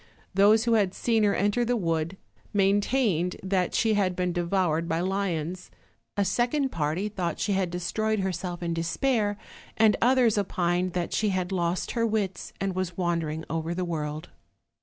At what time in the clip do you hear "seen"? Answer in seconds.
0.95-1.21